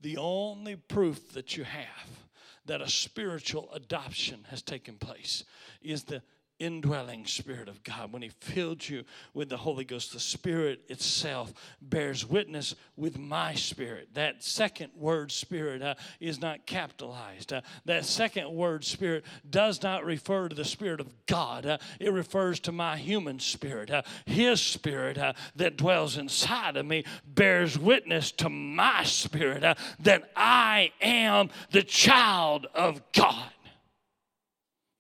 [0.00, 2.26] the only proof that you have
[2.64, 5.44] that a spiritual adoption has taken place
[5.80, 6.22] is the
[6.58, 8.12] indwelling Spirit of God.
[8.12, 13.54] When He filled you with the Holy Ghost, the Spirit itself bears witness with my
[13.54, 14.08] spirit.
[14.14, 17.52] That second word, Spirit, uh, is not capitalized.
[17.52, 22.12] Uh, that second word, Spirit, does not refer to the Spirit of God, uh, it
[22.12, 23.90] refers to my human spirit.
[23.90, 29.74] Uh, his Spirit uh, that dwells inside of me bears witness to my spirit uh,
[30.00, 33.50] that I am the child of God.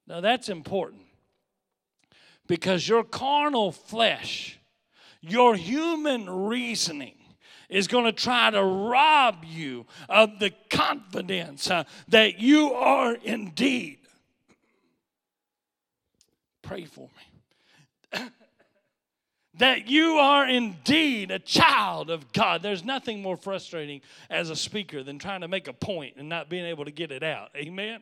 [0.06, 1.05] Now, that's important
[2.46, 4.58] because your carnal flesh,
[5.20, 7.16] your human reasoning,
[7.68, 13.98] is going to try to rob you of the confidence uh, that you are indeed.
[16.62, 17.08] Pray for
[18.12, 18.20] me.
[19.58, 22.62] that you are indeed a child of God.
[22.62, 26.48] There's nothing more frustrating as a speaker than trying to make a point and not
[26.48, 27.50] being able to get it out.
[27.56, 28.00] Amen.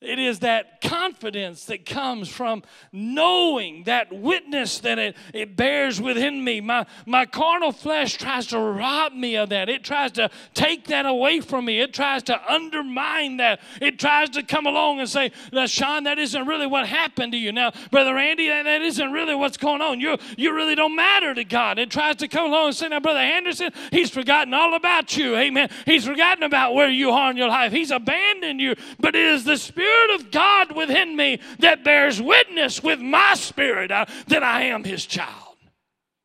[0.00, 6.44] It is that confidence that comes from knowing that witness that it, it bears within
[6.44, 6.60] me.
[6.60, 9.68] My, my carnal flesh tries to rob me of that.
[9.68, 11.80] It tries to take that away from me.
[11.80, 13.60] It tries to undermine that.
[13.82, 17.38] It tries to come along and say, now, Sean, that isn't really what happened to
[17.38, 17.50] you.
[17.50, 19.98] Now, Brother Andy, that, that isn't really what's going on.
[19.98, 21.80] You, you really don't matter to God.
[21.80, 25.34] It tries to come along and say, now, Brother Anderson, he's forgotten all about you.
[25.34, 25.70] Amen.
[25.86, 27.72] He's forgotten about where you are in your life.
[27.72, 28.76] He's abandoned you.
[29.00, 33.34] But it is the Spirit Spirit of God within me that bears witness with my
[33.34, 35.56] spirit uh, that I am His child.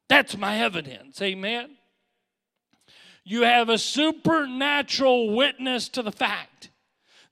[0.09, 1.21] That's my evidence.
[1.21, 1.77] Amen.
[3.23, 6.71] You have a supernatural witness to the fact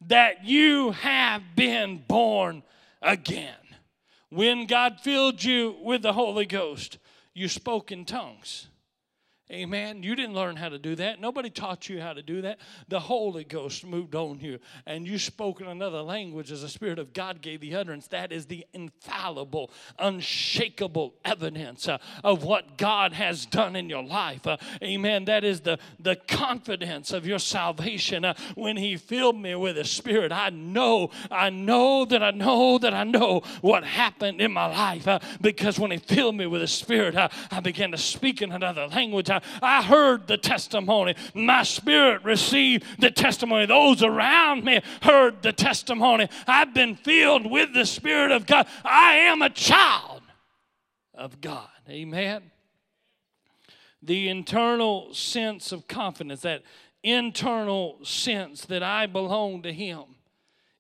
[0.08, 2.64] that you have been born
[3.02, 3.56] again.
[4.30, 6.98] When God filled you with the Holy Ghost,
[7.34, 8.68] you spoke in tongues.
[9.52, 10.02] Amen.
[10.02, 11.20] You didn't learn how to do that.
[11.20, 12.60] Nobody taught you how to do that.
[12.88, 17.00] The Holy Ghost moved on you, and you spoke in another language as the Spirit
[17.00, 18.08] of God gave the utterance.
[18.08, 24.48] That is the infallible, unshakable evidence uh, of what God has done in your life.
[24.48, 25.26] Uh, amen.
[25.26, 28.24] That is the, the confidence of your salvation.
[28.24, 32.78] Uh, when He filled me with the Spirit, I know, I know that I know
[32.78, 36.62] that I know what happened in my life uh, because when He filled me with
[36.62, 39.30] the Spirit, uh, I began to speak in another language.
[39.30, 41.16] I I heard the testimony.
[41.34, 43.66] My spirit received the testimony.
[43.66, 46.30] Those around me heard the testimony.
[46.48, 48.68] I've been filled with the Spirit of God.
[48.84, 50.22] I am a child
[51.14, 51.70] of God.
[51.90, 52.52] Amen.
[54.02, 56.64] The internal sense of confidence, that
[57.04, 60.04] internal sense that I belong to Him,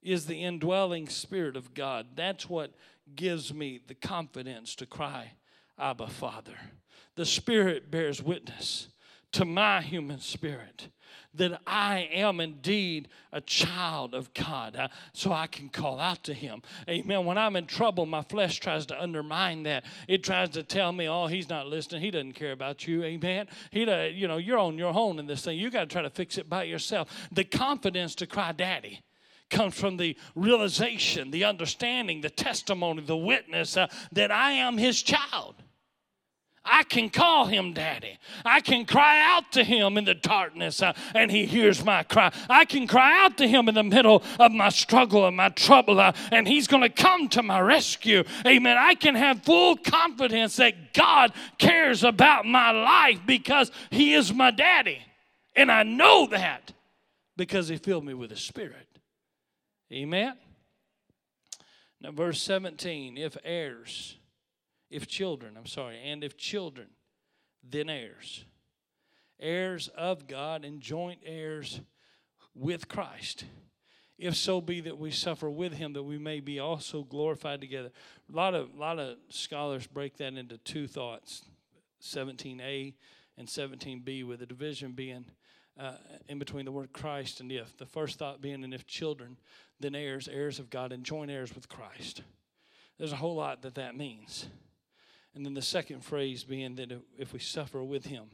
[0.02, 2.08] is the indwelling Spirit of God.
[2.16, 2.72] That's what
[3.16, 5.34] gives me the confidence to cry,
[5.78, 6.58] Abba, Father
[7.22, 8.88] the Spirit bears witness
[9.32, 10.88] to my human spirit
[11.36, 16.34] that I am indeed a child of God, uh, so I can call out to
[16.34, 16.64] Him.
[16.90, 17.24] Amen.
[17.24, 19.86] When I'm in trouble, my flesh tries to undermine that.
[20.08, 22.02] It tries to tell me, "Oh, He's not listening.
[22.02, 23.48] He doesn't care about you." Amen.
[23.70, 25.60] He, uh, you know, you're on your own in this thing.
[25.60, 27.30] You got to try to fix it by yourself.
[27.32, 29.04] The confidence to cry, "Daddy."
[29.52, 35.04] comes from the realization, the understanding, the testimony, the witness uh, that I am his
[35.04, 35.62] child.
[36.92, 38.18] Can call him daddy.
[38.44, 42.34] I can cry out to him in the darkness uh, and he hears my cry.
[42.50, 46.02] I can cry out to him in the middle of my struggle and my trouble
[46.02, 48.26] uh, and he's going to come to my rescue.
[48.46, 48.76] Amen.
[48.78, 54.52] I can have full confidence that God cares about my life because he is my
[54.52, 55.00] daddy.
[55.56, 56.74] And I know that
[57.38, 59.00] because he filled me with the Spirit.
[59.94, 60.34] Amen.
[62.02, 64.18] Now, verse 17 if heirs
[64.92, 66.88] if children, I'm sorry, and if children,
[67.64, 68.46] then heirs,
[69.40, 71.82] heirs of God and joint heirs
[72.54, 73.46] with Christ.
[74.18, 77.90] If so be that we suffer with him, that we may be also glorified together.
[78.32, 81.44] A lot of, lot of scholars break that into two thoughts
[82.04, 82.94] 17a
[83.38, 85.26] and 17b, with the division being
[85.80, 85.94] uh,
[86.28, 87.76] in between the word Christ and if.
[87.78, 89.38] The first thought being, and if children,
[89.80, 92.22] then heirs, heirs of God, and joint heirs with Christ.
[92.98, 94.48] There's a whole lot that that means.
[95.34, 98.26] And then the second phrase being that if we suffer with him,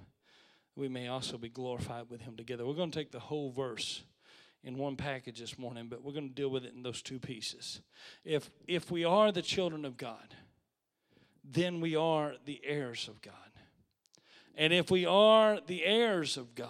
[0.75, 2.65] we may also be glorified with him together.
[2.65, 4.03] We're going to take the whole verse
[4.63, 7.19] in one package this morning, but we're going to deal with it in those two
[7.19, 7.81] pieces.
[8.23, 10.35] If if we are the children of God,
[11.43, 13.33] then we are the heirs of God.
[14.55, 16.69] And if we are the heirs of God,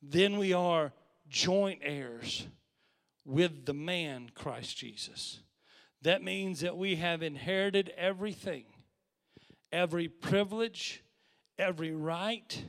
[0.00, 0.92] then we are
[1.28, 2.46] joint heirs
[3.24, 5.40] with the man Christ Jesus.
[6.02, 8.64] That means that we have inherited everything,
[9.72, 11.02] every privilege,
[11.58, 12.62] every right,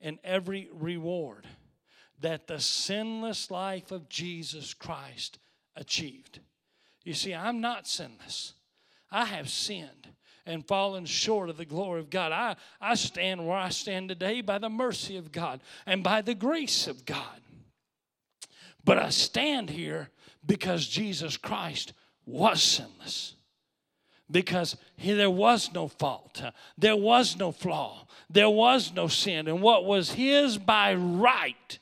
[0.00, 1.46] and every reward
[2.20, 5.38] that the sinless life of Jesus Christ
[5.76, 6.40] achieved.
[7.04, 8.54] You see, I'm not sinless.
[9.10, 10.08] I have sinned
[10.44, 12.32] and fallen short of the glory of God.
[12.32, 16.34] I, I stand where I stand today by the mercy of God and by the
[16.34, 17.40] grace of God.
[18.84, 20.08] But I stand here
[20.44, 21.92] because Jesus Christ
[22.24, 23.34] was sinless.
[24.30, 26.42] Because he, there was no fault,
[26.76, 29.48] there was no flaw, there was no sin.
[29.48, 31.78] And what was his by right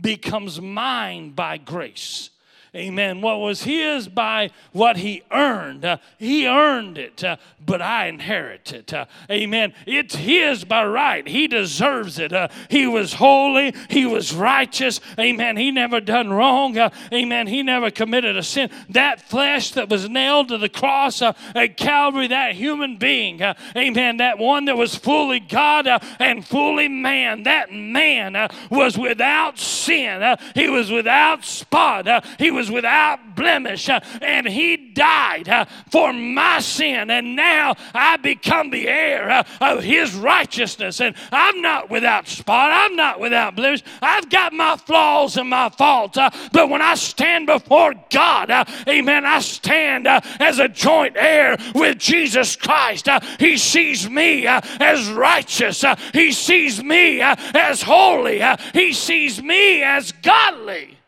[0.00, 2.30] becomes mine by grace.
[2.74, 3.20] Amen.
[3.20, 5.84] What was his by what he earned.
[5.84, 8.92] Uh, he earned it, uh, but I inherit it.
[8.92, 9.74] Uh, amen.
[9.86, 11.26] It's his by right.
[11.26, 12.32] He deserves it.
[12.32, 13.74] Uh, he was holy.
[13.88, 15.00] He was righteous.
[15.18, 15.56] Amen.
[15.56, 16.78] He never done wrong.
[16.78, 17.48] Uh, amen.
[17.48, 18.70] He never committed a sin.
[18.88, 23.42] That flesh that was nailed to the cross uh, at Calvary, that human being,
[23.76, 30.36] amen, that one that was fully God and fully man, that man was without sin.
[30.54, 32.24] he was without spot.
[32.38, 37.74] he was was without blemish, uh, and he died uh, for my sin, and now
[37.94, 41.00] I become the heir uh, of his righteousness.
[41.00, 43.82] And I'm not without spot, I'm not without blemish.
[44.02, 48.66] I've got my flaws and my faults, uh, but when I stand before God, uh,
[48.86, 53.08] amen, I stand uh, as a joint heir with Jesus Christ.
[53.38, 55.82] He sees me as righteous,
[56.12, 58.42] He sees me as holy,
[58.74, 60.99] He sees me as godly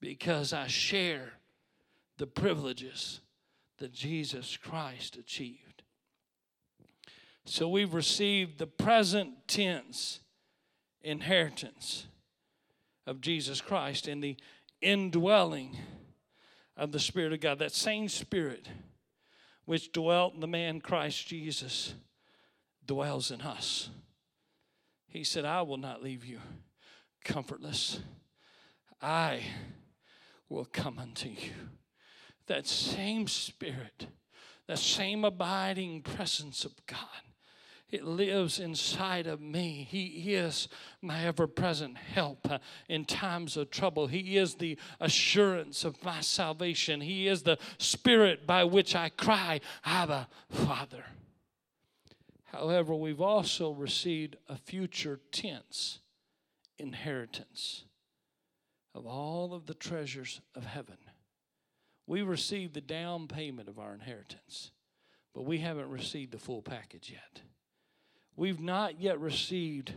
[0.00, 1.32] because I share
[2.18, 3.20] the privileges
[3.78, 5.82] that Jesus Christ achieved.
[7.44, 10.20] So we've received the present tense
[11.02, 12.06] inheritance
[13.06, 14.36] of Jesus Christ and the
[14.80, 15.76] indwelling
[16.76, 17.58] of the Spirit of God.
[17.58, 18.68] That same Spirit
[19.64, 21.94] which dwelt in the man Christ Jesus
[22.84, 23.90] dwells in us.
[25.08, 26.40] He said, I will not leave you
[27.24, 28.00] comfortless.
[29.00, 29.42] I
[30.48, 31.52] will come unto you.
[32.46, 34.06] That same Spirit,
[34.68, 36.98] that same abiding presence of God,
[37.90, 39.86] it lives inside of me.
[39.88, 40.68] He is
[41.00, 44.08] my ever present help uh, in times of trouble.
[44.08, 47.00] He is the assurance of my salvation.
[47.00, 51.04] He is the Spirit by which I cry, Abba, Father.
[52.46, 56.00] However, we've also received a future tense
[56.78, 57.85] inheritance
[58.96, 60.96] of all of the treasures of heaven.
[62.06, 64.70] We received the down payment of our inheritance,
[65.34, 67.42] but we haven't received the full package yet.
[68.36, 69.92] We've not yet received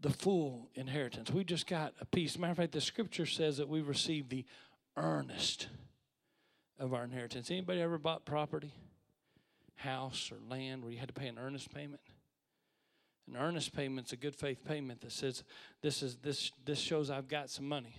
[0.00, 1.30] the full inheritance.
[1.30, 2.38] We just got a piece.
[2.38, 4.46] Matter of fact, the scripture says that we received the
[4.96, 5.68] earnest
[6.78, 7.50] of our inheritance.
[7.50, 8.72] Anybody ever bought property,
[9.76, 12.00] house, or land where you had to pay an earnest payment?
[13.28, 15.44] An earnest payment's a good faith payment that says
[15.82, 17.96] this is this this shows I've got some money.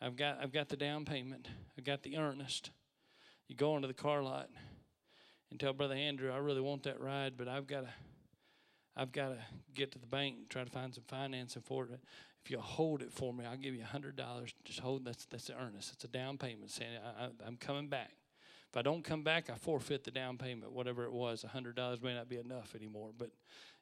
[0.00, 1.48] I've got I've got the down payment.
[1.78, 2.70] I've got the earnest.
[3.48, 4.50] You go into the car lot
[5.50, 7.90] and tell Brother Andrew, I really want that ride, but I've got to
[8.96, 9.38] I've got to
[9.74, 12.00] get to the bank and try to find some financing for it.
[12.44, 14.54] If you'll hold it for me, I'll give you hundred dollars.
[14.64, 15.92] Just hold that's that's the earnest.
[15.92, 18.12] It's a down payment saying I, I'm coming back.
[18.70, 21.42] If I don't come back, I forfeit the down payment, whatever it was.
[21.42, 23.30] Hundred dollars may not be enough anymore, but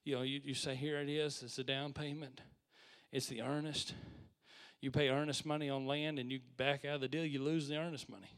[0.04, 2.40] you know, you, you say, here it is, it's the down payment,
[3.12, 3.94] it's the earnest.
[4.80, 7.68] You pay earnest money on land and you back out of the deal, you lose
[7.68, 8.30] the earnest money.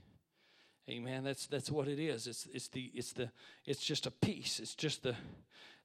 [0.89, 1.25] Amen.
[1.25, 2.29] That's that's what it is.
[2.29, 3.31] It's it's the it's the
[3.65, 4.61] it's just a piece.
[4.61, 5.17] It's just the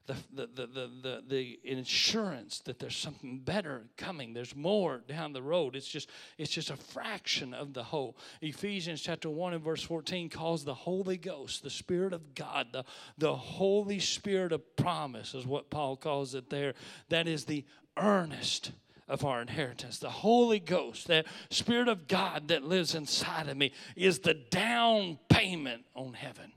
[0.07, 5.41] the, the, the, the, the, insurance that there's something better coming there's more down the
[5.41, 9.83] road it's just it's just a fraction of the whole ephesians chapter 1 and verse
[9.83, 12.83] 14 calls the holy ghost the spirit of god the,
[13.17, 16.73] the holy spirit of promise is what paul calls it there
[17.09, 17.65] that is the
[17.97, 18.71] earnest
[19.11, 19.99] of our inheritance.
[19.99, 25.19] The Holy Ghost, that Spirit of God that lives inside of me, is the down
[25.27, 26.53] payment on heaven.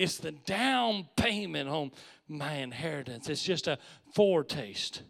[0.00, 1.92] It's the down payment on
[2.26, 3.28] my inheritance.
[3.28, 3.76] It's just a
[4.14, 5.02] foretaste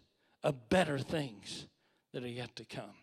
[0.42, 1.66] of better things
[2.12, 2.96] that are yet to come.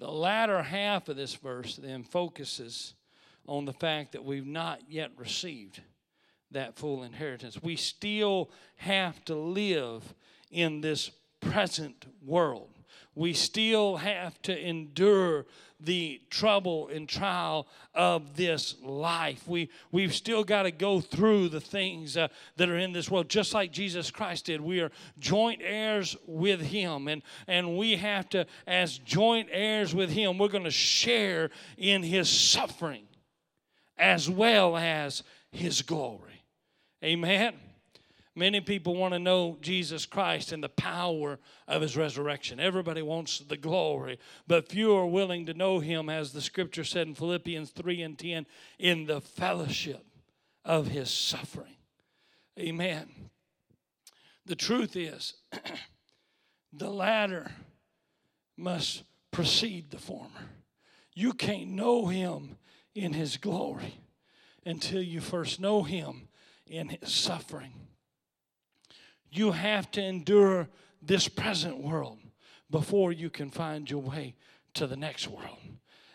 [0.00, 2.94] The latter half of this verse then focuses
[3.46, 5.80] on the fact that we've not yet received
[6.50, 7.62] that full inheritance.
[7.62, 10.12] We still have to live
[10.50, 12.70] in this present world.
[13.14, 15.46] We still have to endure
[15.84, 19.46] the trouble and trial of this life.
[19.48, 23.28] We, we've still got to go through the things uh, that are in this world,
[23.28, 24.60] just like Jesus Christ did.
[24.60, 30.10] We are joint heirs with Him, and, and we have to, as joint heirs with
[30.10, 33.04] Him, we're going to share in His suffering
[33.98, 36.44] as well as His glory.
[37.04, 37.54] Amen.
[38.34, 42.58] Many people want to know Jesus Christ and the power of his resurrection.
[42.58, 47.06] Everybody wants the glory, but few are willing to know him, as the scripture said
[47.06, 48.46] in Philippians 3 and 10,
[48.78, 50.06] in the fellowship
[50.64, 51.76] of his suffering.
[52.58, 53.10] Amen.
[54.46, 55.34] The truth is,
[56.72, 57.50] the latter
[58.56, 60.48] must precede the former.
[61.14, 62.56] You can't know him
[62.94, 64.00] in his glory
[64.64, 66.28] until you first know him
[66.66, 67.74] in his suffering
[69.32, 70.68] you have to endure
[71.00, 72.18] this present world
[72.70, 74.34] before you can find your way
[74.74, 75.58] to the next world.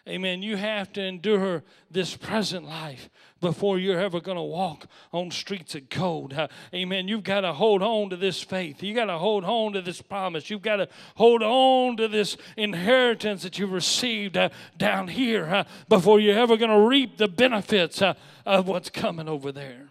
[0.07, 0.41] Amen.
[0.41, 3.09] You have to endure this present life
[3.41, 6.33] before you're ever going to walk on streets of gold.
[6.33, 7.09] Uh, amen.
[7.09, 8.81] You've got to hold on to this faith.
[8.81, 10.49] You got to hold on to this promise.
[10.49, 14.47] You've got to hold on to this inheritance that you've received uh,
[14.77, 18.13] down here uh, before you're ever going to reap the benefits uh,
[18.45, 19.89] of what's coming over there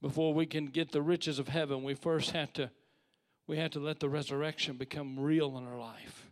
[0.00, 2.70] before we can get the riches of heaven, we first have to
[3.46, 6.26] we have to let the resurrection become real in our life.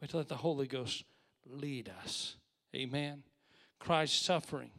[0.00, 1.02] We have to let the Holy Ghost
[1.46, 2.36] lead us.
[2.76, 3.24] Amen.
[3.80, 4.70] Christ's suffering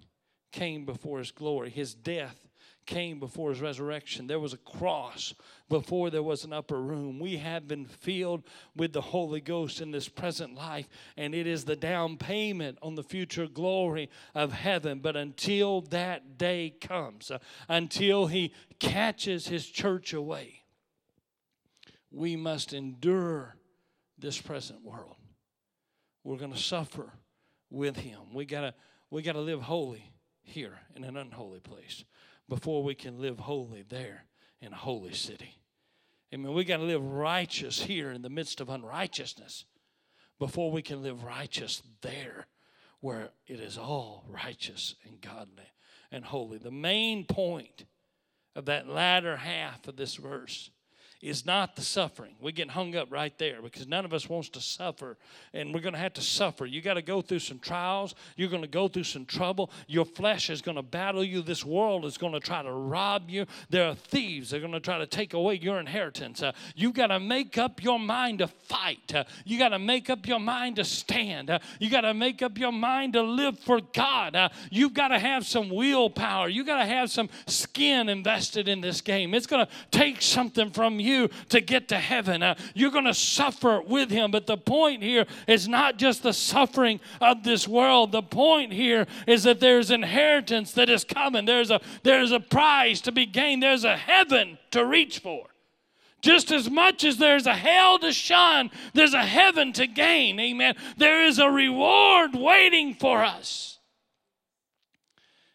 [0.53, 1.69] came before his glory.
[1.69, 2.44] His death
[2.85, 4.27] came before his resurrection.
[4.27, 5.33] There was a cross
[5.69, 7.19] before there was an upper room.
[7.19, 8.43] We have been filled
[8.75, 12.95] with the Holy Ghost in this present life, and it is the down payment on
[12.95, 14.99] the future glory of heaven.
[14.99, 20.63] But until that day comes, uh, until he catches his church away,
[22.11, 23.55] we must endure
[24.17, 25.15] this present world.
[26.23, 27.11] We're going to suffer
[27.69, 28.33] with him.
[28.33, 28.73] We got to
[29.11, 30.11] we got to live holy
[30.41, 32.03] here in an unholy place
[32.47, 34.25] before we can live holy there
[34.61, 35.57] in a holy city.
[36.33, 36.53] Amen.
[36.53, 39.65] We got to live righteous here in the midst of unrighteousness
[40.39, 42.47] before we can live righteous there
[42.99, 45.71] where it is all righteous and godly
[46.11, 46.57] and holy.
[46.57, 47.85] The main point
[48.55, 50.71] of that latter half of this verse
[51.21, 52.35] is not the suffering.
[52.39, 55.17] We get hung up right there because none of us wants to suffer,
[55.53, 56.65] and we're going to have to suffer.
[56.65, 58.15] You got to go through some trials.
[58.35, 59.71] You're going to go through some trouble.
[59.87, 61.41] Your flesh is going to battle you.
[61.41, 63.45] This world is going to try to rob you.
[63.69, 64.49] There are thieves.
[64.49, 66.43] They're going to try to take away your inheritance.
[66.43, 69.13] Uh, you got to make up your mind to fight.
[69.13, 71.49] Uh, you got to make up your mind to stand.
[71.49, 74.35] Uh, you got to make up your mind to live for God.
[74.35, 76.49] Uh, you've got to have some willpower.
[76.49, 79.33] You got to have some skin invested in this game.
[79.33, 82.43] It's going to take something from you you to get to heaven.
[82.43, 84.31] Uh, you're going to suffer with him.
[84.31, 88.11] But the point here is not just the suffering of this world.
[88.11, 91.45] The point here is that there's inheritance that is coming.
[91.45, 93.63] There's a there's a prize to be gained.
[93.63, 95.45] There's a heaven to reach for.
[96.21, 100.39] Just as much as there's a hell to shun, there's a heaven to gain.
[100.39, 100.75] Amen.
[100.97, 103.77] There is a reward waiting for us.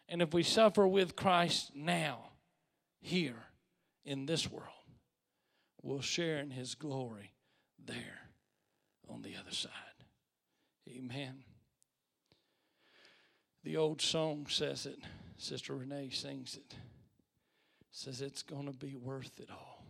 [0.07, 2.31] And if we suffer with Christ now,
[3.01, 3.47] here
[4.05, 4.67] in this world,
[5.83, 7.33] will share in his glory
[7.83, 8.29] there
[9.09, 9.71] on the other side.
[10.89, 11.43] Amen.
[13.63, 14.99] The old song says it,
[15.37, 16.75] Sister Renee sings it,
[17.91, 19.85] says it's going to be worth it all.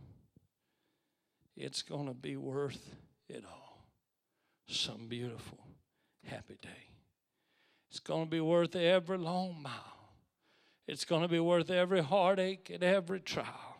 [1.56, 2.96] It's going to be worth
[3.30, 3.86] it all.
[4.68, 5.60] Some beautiful,
[6.26, 6.70] happy day.
[7.90, 9.74] It's going to be worth every long mile.
[10.88, 13.78] It's going to be worth every heartache and every trial.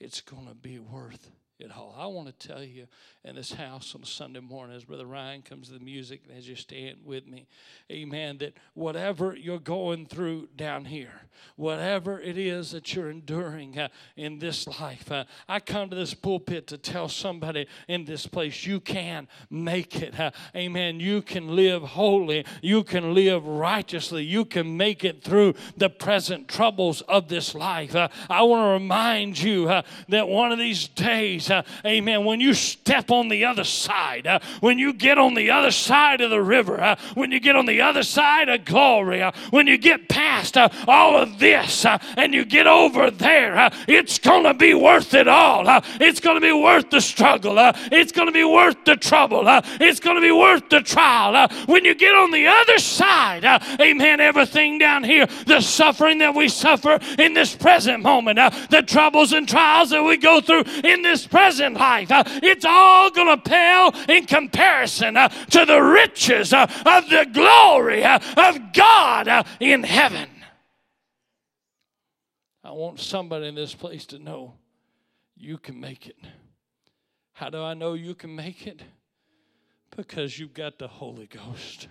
[0.00, 1.94] It's going to be worth it all.
[1.96, 2.86] I want to tell you
[3.24, 6.48] in this house on Sunday morning as Brother Ryan comes to the music and as
[6.48, 7.46] you stand with me,
[7.90, 11.22] amen, that whatever you're going through down here,
[11.56, 16.12] whatever it is that you're enduring uh, in this life, uh, I come to this
[16.12, 20.18] pulpit to tell somebody in this place you can make it.
[20.18, 20.98] Uh, amen.
[20.98, 26.48] You can live holy, you can live righteously, you can make it through the present
[26.48, 27.94] troubles of this life.
[27.94, 32.40] Uh, I want to remind you uh, that one of these days, uh, amen, when
[32.40, 36.30] you step on the other side, uh, when you get on the other side of
[36.30, 39.78] the river, uh, when you get on the other side of glory, uh, when you
[39.78, 44.54] get past uh, all of this uh, and you get over there, it's going to
[44.54, 45.64] be worth it all.
[46.00, 47.56] it's going to be worth the struggle.
[47.58, 49.44] it's going to be worth the trouble.
[49.80, 51.48] it's going to be worth the trial.
[51.66, 53.44] when you get on the other side,
[53.80, 58.38] amen, everything down here, the suffering that we suffer in this present moment,
[58.70, 62.12] the troubles and trials that we go through in this present life.
[62.12, 67.26] Uh, it's all going to pale in comparison uh, to the riches uh, of the
[67.32, 70.28] glory of God in heaven.
[72.62, 74.54] I want somebody in this place to know
[75.36, 76.16] you can make it.
[77.32, 78.80] How do I know you can make it?
[79.96, 81.88] Because you've got the Holy Ghost.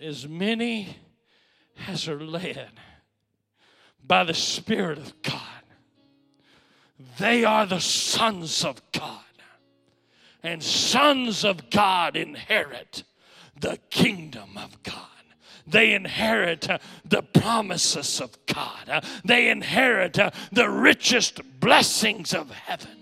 [0.00, 0.96] As many
[1.88, 2.70] as are led
[4.06, 5.57] by the Spirit of God
[7.18, 9.20] they are the sons of God.
[10.42, 13.04] And sons of God inherit
[13.60, 14.94] the kingdom of God.
[15.66, 18.88] They inherit uh, the promises of God.
[18.88, 22.96] Uh, they inherit uh, the richest blessings of heaven.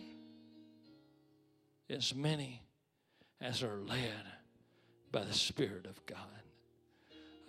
[1.89, 2.63] As many
[3.41, 4.25] as are led
[5.13, 6.19] by the Spirit of God.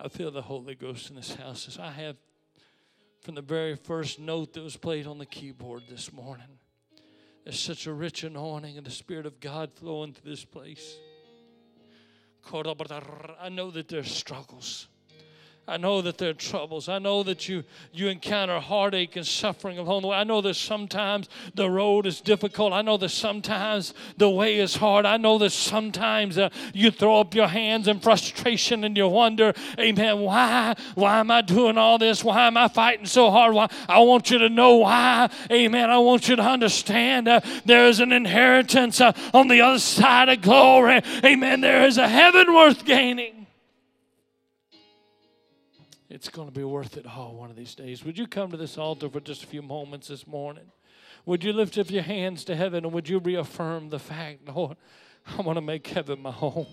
[0.00, 2.16] I feel the Holy Ghost in this house as I have
[3.20, 6.58] from the very first note that was played on the keyboard this morning.
[7.44, 10.96] There's such a rich anointing and the Spirit of God flowing through this place.
[12.52, 14.88] I know that there's struggles.
[15.68, 16.88] I know that there are troubles.
[16.88, 17.62] I know that you
[17.92, 20.16] you encounter heartache and suffering along the way.
[20.16, 22.72] I know that sometimes the road is difficult.
[22.72, 25.04] I know that sometimes the way is hard.
[25.04, 29.52] I know that sometimes uh, you throw up your hands in frustration and you wonder,
[29.78, 30.20] Amen.
[30.20, 30.74] Why?
[30.94, 32.24] Why am I doing all this?
[32.24, 33.52] Why am I fighting so hard?
[33.52, 33.68] Why?
[33.90, 35.30] I want you to know why.
[35.52, 35.90] Amen.
[35.90, 40.30] I want you to understand uh, there is an inheritance uh, on the other side
[40.30, 41.02] of glory.
[41.22, 41.60] Amen.
[41.60, 43.37] There is a heaven worth gaining.
[46.10, 48.04] It's going to be worth it all one of these days.
[48.04, 50.72] Would you come to this altar for just a few moments this morning?
[51.26, 54.76] Would you lift up your hands to heaven and would you reaffirm the fact, Lord,
[55.26, 56.66] I want to make heaven my home,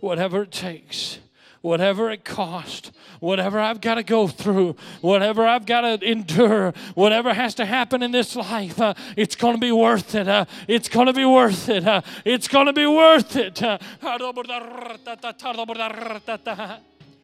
[0.00, 1.18] whatever it takes
[1.66, 7.34] whatever it costs, whatever I've got to go through, whatever I've got to endure, whatever
[7.34, 10.28] has to happen in this life, uh, it's going to be worth it.
[10.28, 11.84] Uh, it's going to be worth it.
[11.84, 13.62] Uh, it's going to be worth it.
[13.62, 13.78] Uh,